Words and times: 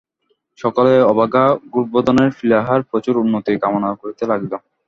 সকলেই 0.59 1.01
অভাগা 1.11 1.43
গোবর্ধনের 1.73 2.29
প্লীহার 2.37 2.79
প্রচুর 2.89 3.15
উন্নতি 3.23 3.51
কামনা 3.63 3.89
করিতে 4.01 4.23
লাগিল। 4.31 4.53